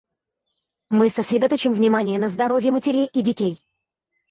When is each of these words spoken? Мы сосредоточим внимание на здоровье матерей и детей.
Мы 0.89 1.11
сосредоточим 1.11 1.73
внимание 1.73 2.17
на 2.17 2.27
здоровье 2.27 2.71
матерей 2.71 3.05
и 3.13 3.21
детей. 3.21 3.61